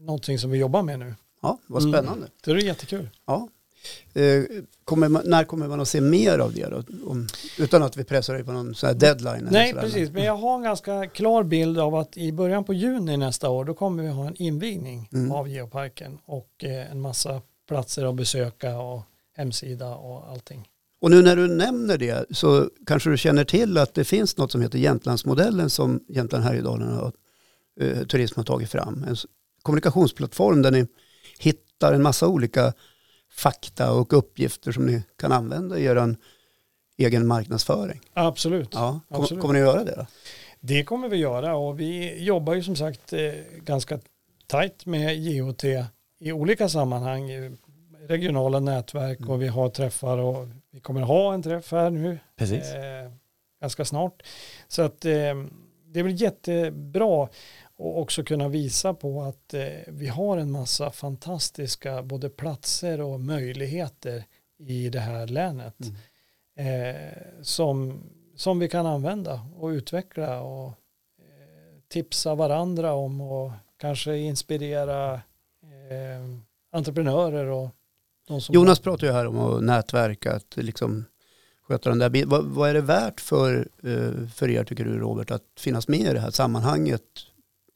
[0.00, 1.14] någonting som vi jobbar med nu.
[1.42, 1.92] Ja, vad Mm.
[1.94, 2.26] spännande.
[2.44, 3.08] Så det är jättekul.
[3.26, 3.48] Ja.
[4.14, 4.42] Eh,
[4.84, 6.82] Kommer man, när kommer man att se mer av det då?
[7.10, 7.26] Om,
[7.58, 9.34] utan att vi pressar dig på någon sån här deadline?
[9.40, 9.82] eller Nej, sådär.
[9.82, 10.10] precis.
[10.10, 13.64] Men jag har en ganska klar bild av att i början på juni nästa år
[13.64, 15.32] då kommer vi ha en invigning Mm.
[15.32, 19.02] av geoparken och eh, en massa platser att besöka och
[19.36, 20.68] hemsida och allting.
[21.00, 24.52] Och nu när du nämner det så kanske du känner till att det finns något
[24.52, 27.12] som heter Jämtlandsmodellen som Jämtland Härjedalen har,
[27.80, 29.04] eh, Turism har tagit fram.
[29.08, 29.16] En,
[29.62, 30.86] kommunikationsplattform där ni
[31.38, 32.72] hittar en massa olika
[33.30, 36.16] fakta och uppgifter som ni kan använda i er
[36.98, 38.00] egen marknadsföring.
[38.12, 38.68] Absolut.
[38.72, 39.40] Ja, kom, Absolut.
[39.42, 40.06] kommer ni göra det då?
[40.60, 43.20] Det kommer vi göra och vi jobbar ju som sagt eh,
[43.64, 43.98] ganska
[44.46, 45.64] tajt med JOT
[46.20, 47.30] i olika sammanhang,
[48.08, 49.30] regionala nätverk Mm.
[49.30, 52.64] och vi har träffar och vi kommer ha en träff här nu Precis.
[52.72, 53.10] eh,
[53.60, 54.22] ganska snart.
[54.68, 55.12] Så att eh,
[55.86, 57.28] det blir jättebra
[57.80, 63.20] att också kunna visa på att eh, vi har en massa fantastiska både platser och
[63.20, 64.24] möjligheter
[64.58, 65.74] i det här länet
[66.56, 66.96] Mm.
[66.96, 67.12] eh,
[67.42, 68.02] som,
[68.36, 70.74] som vi kan använda och utveckla och eh,
[71.88, 75.14] tipsa varandra om och kanske inspirera
[75.62, 76.26] eh,
[76.72, 77.68] entreprenörer och
[78.28, 81.04] de som Jonas pratar ju här om att nätverka, att liksom
[81.62, 82.28] sköta den där biten.
[82.28, 86.00] Vad, vad är det värt för, eh, för er, tycker du Robert, att finnas med
[86.00, 87.02] i det här sammanhanget?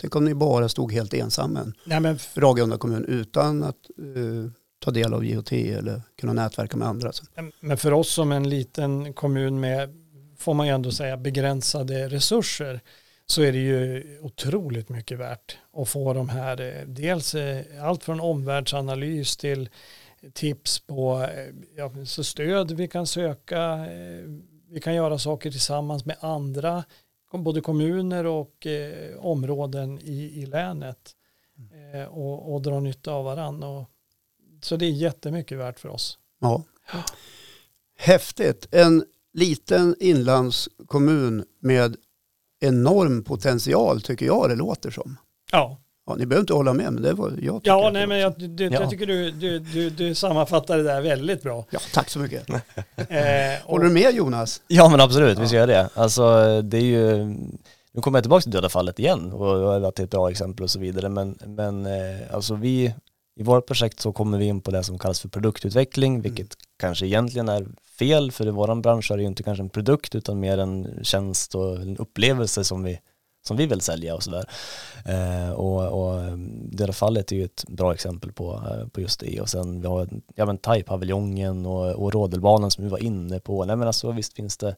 [0.01, 4.51] Tänk om ni bara stod helt ensamma, Nej, men Ragunda kommun, utan att eh,
[4.85, 7.13] ta del av JOT eller kunna nätverka med andra.
[7.61, 9.91] Men för oss som en liten kommun med,
[10.39, 12.81] får man ju ändå säga, begränsade resurser
[13.27, 18.05] så är det ju otroligt mycket värt att få de här, eh, dels eh, allt
[18.05, 19.69] från omvärldsanalys till
[20.33, 21.29] tips på
[21.77, 23.87] ja, så stöd vi kan söka,
[24.71, 26.85] vi kan göra saker tillsammans med andra,
[27.43, 31.17] både kommuner och eh, områden i, i länet
[31.95, 33.87] eh, och, och dra nytta av varandra.
[34.63, 36.19] Så det är jättemycket värt för oss.
[36.41, 36.65] Ja.
[37.97, 38.69] Häftigt.
[38.71, 41.97] En liten inlandskommun med
[42.61, 45.17] enorm potential tycker jag det låter som.
[45.53, 48.07] Ja, Ja, ni behöver inte hålla med, men det var jag tycker Ja, nej, det
[48.07, 48.71] men jag, du, Ja.
[48.81, 51.65] jag tycker du, du, du, du sammanfattar det där väldigt bra.
[51.71, 52.49] Ja, tack så mycket.
[52.51, 52.57] Eh,
[53.65, 54.61] och, Håller du med Jonas?
[54.69, 55.61] Ja men absolut, vi ska Ja.
[55.61, 55.89] göra det.
[55.95, 56.23] Alltså
[56.63, 57.25] det är ju,
[57.93, 60.65] nu kommer jag tillbaka till döda fallet igen och att det är ett bra exempel
[60.65, 62.95] och så vidare men, men eh, alltså vi,
[63.37, 67.07] i vårt projekt så kommer vi in på det som kallas för produktutveckling vilket kanske
[67.07, 67.67] egentligen är
[67.99, 70.99] fel för i våran bransch är det ju inte kanske en produkt utan mer en
[71.03, 73.01] tjänst och en upplevelse som vi
[73.47, 74.45] som vi vill sälja och sådär.
[75.05, 79.21] Eh, och, och det döda fallet är ju ett bra exempel på, eh, på just
[79.21, 83.41] det och sen vi har ja, men thai-paviljongen och, och rodelbanan som vi var inne
[83.41, 83.65] på.
[83.65, 84.77] Nej men alltså visst finns det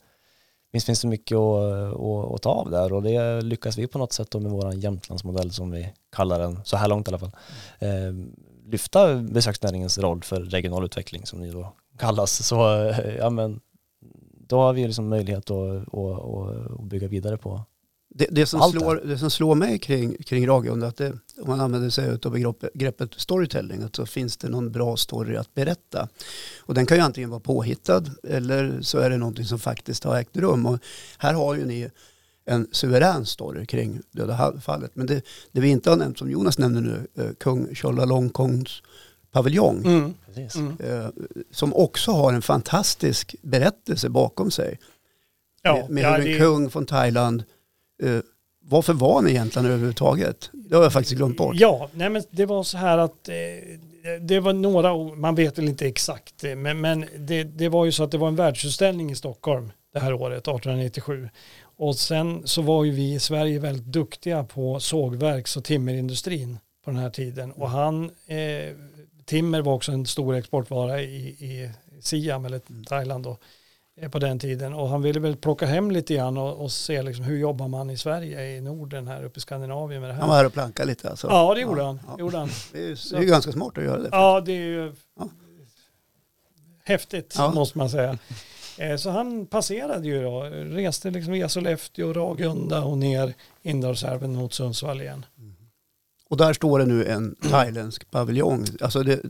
[0.73, 3.99] Visst finns det mycket att, att, att ta av där och det lyckas vi på
[3.99, 7.19] något sätt då med vår Jämtlandsmodell som vi kallar den, så här långt i alla
[7.19, 7.37] fall.
[7.79, 8.13] Eh,
[8.67, 12.47] lyfta besöksnäringens roll för regional utveckling som ni då kallas.
[12.47, 13.61] Så eh, ja men
[14.49, 17.61] då har vi liksom möjlighet att, att, att, att bygga vidare på.
[18.19, 21.61] Det, det, som slår, det som slår mig kring, kring Ragunda, att det, om man
[21.61, 26.09] använder sig av begreppet, storytelling, att så finns det någon bra story att berätta.
[26.61, 30.17] Och den kan ju antingen vara påhittad eller så är det någonting som faktiskt har
[30.17, 30.67] ägt rum.
[30.67, 30.79] Och
[31.19, 31.91] här har ju ni
[32.45, 34.91] en suverän story kring Döda fallet.
[34.95, 38.83] Men det, det vi inte har nämnt, som Jonas nämnde nu, eh, kung Tjollalongkongs
[39.33, 40.15] paviljong, mm,
[40.55, 40.77] mm.
[40.81, 41.09] eh,
[41.51, 44.79] som också har en fantastisk berättelse bakom sig.
[45.63, 47.45] Ja, med med ja, hur en det, kung från Thailand,
[48.03, 48.21] eh,
[48.69, 50.51] varför var ni egentligen överhuvudtaget?
[50.53, 51.57] Det har jag faktiskt glömt bort.
[51.57, 53.35] ja, nej men det var så här att eh,
[54.21, 57.93] det var några, man vet väl inte exakt, eh, men, men det, det var ju
[57.93, 61.29] så att det var en världsutställning i Stockholm det här året, 1897.
[61.79, 66.91] Och sen så var ju vi i Sverige väldigt duktiga på sågverks och timmerindustrin på
[66.91, 67.53] den här tiden.
[67.53, 68.75] Och han, eh,
[69.25, 73.37] timmer var också en stor exportvara i, i Siam eller Thailand då,
[74.11, 74.75] på den tiden.
[74.75, 77.91] Och han ville väl plocka hem lite grann och, och se liksom hur jobbar man
[77.91, 80.21] i Sverige, i Norden här uppe i Skandinavien med det här.
[80.21, 81.27] Han var här och plankade lite alltså.
[81.27, 82.01] Ja, det gjorde Ja, han.
[82.07, 82.17] ja.
[82.19, 82.49] Gjorde han.
[82.73, 84.09] Det är, ju- det är ganska smart att göra det.
[84.13, 85.29] Ja, det är ju Ja.
[86.85, 88.19] häftigt måste man säga.
[88.79, 94.53] Eh, Så han passerade ju då, reste liksom via Sollefteå, Ragunda och ner Indalsälven mot
[94.55, 95.27] Sundsvall igen.
[96.29, 98.65] Och där står det nu en thailändsk paviljong.
[98.81, 99.21] Alltså det,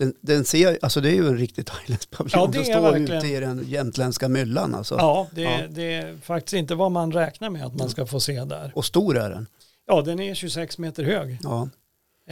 [0.00, 2.42] den, den ser, alltså det är ju en riktig thailändsk paviljong.
[2.44, 3.18] Ja, det är står verkligen.
[3.18, 4.94] ute i den jämtländska myllan alltså.
[4.98, 5.58] Ja, det, Ja.
[5.70, 8.72] det är faktiskt inte vad man räknar med att man ska få se där.
[8.74, 9.46] Och stor är den.
[9.86, 11.38] Ja, den är 26 meter hög.
[11.42, 11.68] Ja.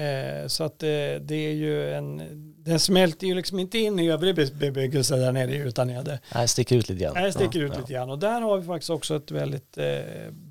[0.02, 0.88] Eh, Så att eh,
[1.20, 2.22] det är ju en,
[2.64, 6.18] den smälter ju liksom inte in i övrig be- bebyggelse där nere utan nere.
[6.34, 7.14] Nej, sticker ut lite grann.
[7.14, 7.80] Nej, det sticker ut Ja.
[7.80, 8.10] lite grann.
[8.10, 9.84] Och där har vi faktiskt också ett väldigt eh,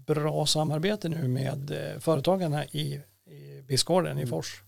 [0.08, 3.00] bra samarbete nu med eh, företagarna i,
[3.30, 4.30] i Bispgården i Mm.
[4.30, 4.62] Fors.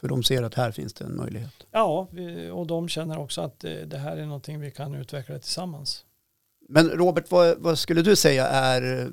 [0.00, 1.66] För de ser att här finns det en möjlighet.
[1.70, 2.08] Ja,
[2.52, 6.04] och de känner också att eh, det här är någonting vi kan utveckla tillsammans.
[6.68, 9.06] Men Robert, vad, vad skulle du säga är eh,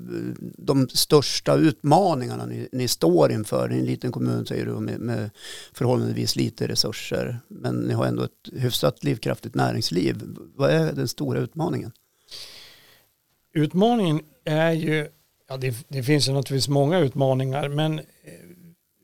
[0.58, 3.72] de största utmaningarna ni, ni står inför?
[3.72, 5.30] I en liten kommun säger du med, med
[5.72, 7.40] förhållandevis lite resurser.
[7.48, 10.22] Men ni har ändå ett hyfsat livskraftigt näringsliv.
[10.56, 11.92] Vad är den stora utmaningen?
[13.52, 15.08] Utmaningen är ju,
[15.48, 18.04] ja det, det finns ju naturligtvis många utmaningar, men eh,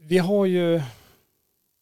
[0.02, 0.82] vi har ju,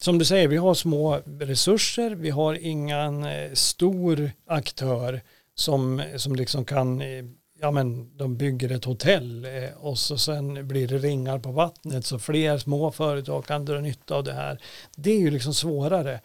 [0.01, 5.21] som du säger, vi har små resurser, vi har ingen eh, stor aktör
[5.55, 7.25] som, som liksom kan, eh,
[7.61, 12.07] ja men de bygger ett hotell eh, och så sen blir det ringar på vattnet
[12.07, 14.59] så fler små företag kan dra nytta av det här.
[14.97, 16.21] Det är ju liksom svårare.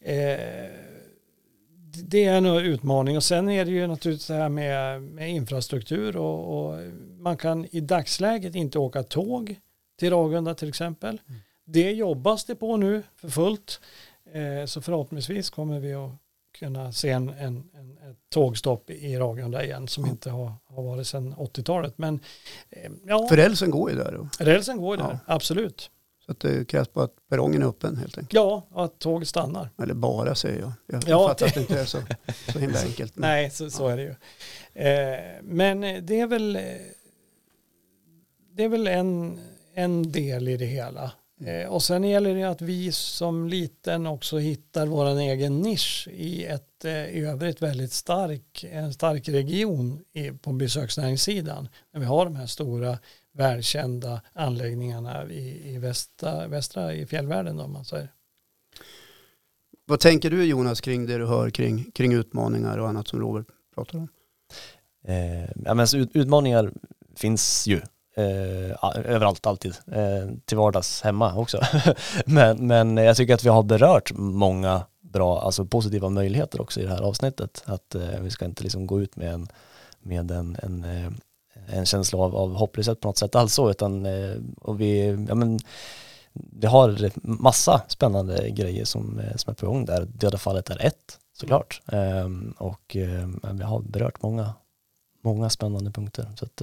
[0.00, 0.40] Eh,
[2.04, 6.16] det är en utmaning och sen är det ju naturligtvis det här med, med infrastruktur
[6.16, 6.78] och, och,
[7.18, 9.56] man kan i dagsläget inte åka tåg
[9.98, 11.20] till Ragunda till exempel.
[11.28, 11.40] Mm.
[11.72, 13.80] Det jobbas det på nu för fullt.
[14.32, 16.10] Eh, så förhoppningsvis kommer vi att
[16.58, 20.12] kunna se en, en, en ett tågstopp i Ragunda igen som mm.
[20.12, 21.98] inte har, har varit sedan 80-talet.
[21.98, 22.20] Men
[22.70, 23.28] eh, ja.
[23.28, 24.44] För rälsen går ju där då?
[24.44, 25.08] Rälsen går ju ja.
[25.08, 25.90] där, absolut.
[26.26, 28.32] Så att det krävs bara att perrongen är öppen helt enkelt.
[28.32, 29.70] Ja, att tåget stannar.
[29.82, 30.72] Eller bara säger jag.
[30.86, 31.48] Jag ja, fattar det...
[31.48, 31.98] att det inte är så,
[32.52, 33.16] så himla enkelt.
[33.16, 33.30] Men...
[33.30, 33.90] Nej, så, så ja.
[33.90, 34.14] är det ju.
[34.84, 36.52] Eh, men det är väl,
[38.52, 39.40] det är väl en,
[39.74, 41.12] en del i det hela.
[41.44, 46.44] Eh, och sen gäller det att vi som liten också hittar vår egen nisch i
[46.44, 51.68] ett eh, i övrigt väldigt stark, en stark region i, på besöksnäringssidan.
[51.92, 52.98] När vi har de här stora
[53.32, 57.56] välkända anläggningarna i, i västra, västra i fjällvärlden.
[57.56, 58.12] Då, man säger.
[59.84, 63.46] Vad tänker du Jonas kring det du hör kring, kring utmaningar och annat som Robert
[63.74, 64.08] pratar om?
[65.04, 66.72] Eh, ja, men utmaningar
[67.16, 67.80] finns ju
[68.16, 71.60] eh, överallt alltid, eh, till vardags hemma också.
[72.26, 76.82] men, men jag tycker att vi har berört många bra, alltså positiva möjligheter också i
[76.82, 77.62] det här avsnittet.
[77.66, 79.48] Att eh, vi ska inte liksom gå ut med en,
[80.00, 81.12] med en, en eh,
[81.66, 85.34] en känsla av, av hopplöshet på något sätt alls så, utan eh, och vi, ja
[85.34, 85.58] men,
[86.32, 90.04] vi har massa spännande grejer som, eh, som är på gång där.
[90.04, 91.82] Döda fallet är ett såklart.
[91.86, 92.54] Mm.
[92.58, 94.54] och eh, vi har berört många,
[95.22, 96.30] många spännande punkter.
[96.36, 96.62] Så att.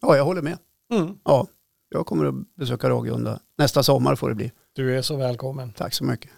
[0.00, 0.58] Ja, jag håller med.
[0.92, 1.14] Mm.
[1.24, 1.46] Ja,
[1.88, 3.40] jag kommer att besöka Ragunda.
[3.58, 4.52] Nästa sommar får det bli.
[4.72, 5.72] Du är så välkommen.
[5.72, 6.30] Tack så mycket.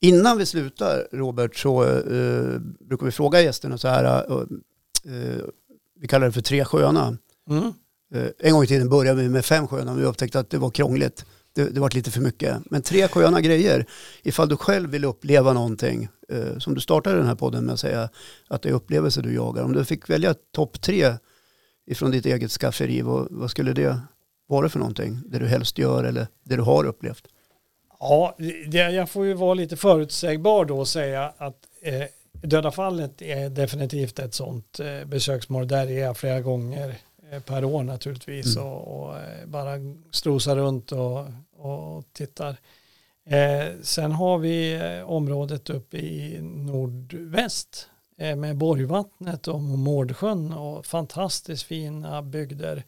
[0.00, 4.42] Innan vi slutar, Robert, så uh, brukar vi fråga gästerna så här, uh,
[5.04, 5.44] eh,
[6.00, 7.16] vi kallar det för Tre sköna.
[7.50, 7.72] Mm.
[8.14, 10.58] Eh, en gång i tiden började vi med fem sköna, men vi upptäckte att det
[10.58, 11.24] var krångligt.
[11.54, 12.56] Det, det var lite för mycket.
[12.70, 13.86] Men tre sköna grejer,
[14.22, 17.80] ifall du själv vill uppleva någonting, eh, som du startade den här podden med att
[17.80, 18.08] säga
[18.48, 19.62] att det är upplevelser du jagar.
[19.62, 21.14] Om du fick välja topp tre
[21.86, 24.00] ifrån ditt eget skafferi, vad, vad skulle det
[24.46, 25.22] vara för någonting?
[25.26, 27.28] Det du helst gör eller det du har upplevt?
[28.00, 33.22] Ja, det, jag får ju vara lite förutsägbar då och säga att eh, Döda fallet
[33.22, 35.68] är definitivt ett sånt eh, besöksmål.
[35.68, 36.94] Där är jag flera gånger
[37.30, 38.68] eh, per år naturligtvis mm.
[38.68, 39.72] och, och, eh, bara
[40.10, 42.56] strosar runt och, och tittar.
[43.26, 50.86] Eh, sen har vi området uppe i nordväst eh, Eh, med Borgvattnet och Mårdsjön och
[50.86, 52.84] fantastiskt fina bygder.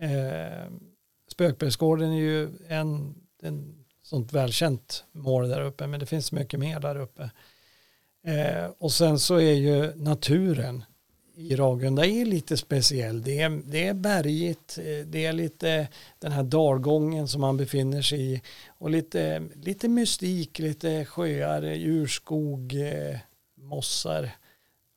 [0.00, 0.70] Eh,
[1.32, 6.80] Spökbergsgården är ju en, en sånt välkänt mål där uppe men det finns mycket mer
[6.80, 7.30] där uppe.
[8.26, 10.84] Eh, och sen så är ju naturen
[11.36, 13.22] i Ragunda är lite speciell.
[13.22, 18.02] Det är, det är bergigt, eh, det är lite den här dalgången som man befinner
[18.02, 23.18] sig i och lite, lite mystik, lite sjöar, urskog, eh,
[23.54, 24.30] mossar.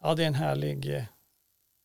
[0.01, 1.03] Ja, det är en härlig, eh,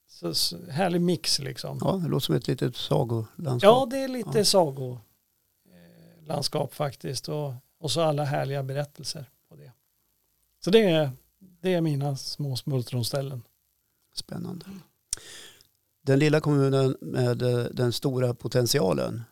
[0.08, 1.78] så, så, härlig mix liksom.
[1.80, 3.62] Ja, det låter som ett litet sagolandskap.
[3.62, 4.44] Ja, det är lite ja.
[4.44, 9.72] sagolandskap faktiskt och, och så alla härliga berättelser på det.
[10.64, 11.10] Så det är
[11.64, 13.42] det är mina små smultronställen.
[14.14, 14.66] Spännande.
[16.02, 19.22] Den lilla kommunen med eh, den stora potentialen.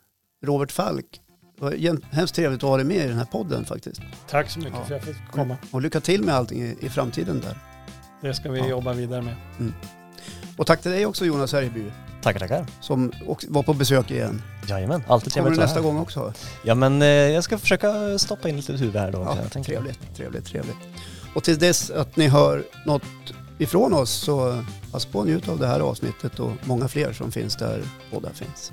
[0.42, 1.21] Robert Falk,
[1.57, 4.01] det var hemskt trevligt att ha dig med i den här podden faktiskt.
[4.29, 4.85] Tack så mycket ja.
[4.85, 5.57] för att jag fick komma.
[5.71, 7.71] Och lycka till med allting i, i framtiden där.
[8.22, 8.66] Det ska vi ja.
[8.66, 9.35] jobba vidare med.
[9.58, 9.74] Mm.
[10.56, 11.92] Och tack till dig också Jonas Härjeby.
[12.22, 12.66] Tackar, tackar.
[12.80, 13.12] Som
[13.48, 14.42] var på besök igen.
[14.68, 16.32] Jajamän, alltid trevligt Kommer du nästa gång också?
[16.64, 19.18] Ja men eh, jag ska försöka stoppa in lite huvud här då.
[19.54, 20.76] Ja, trevligt, trevligt, trevligt.
[21.35, 23.02] Och till dess att ni hör något
[23.58, 27.32] ifrån oss så pass på att njuta av det här avsnittet och många fler som
[27.32, 28.72] finns där båda finns.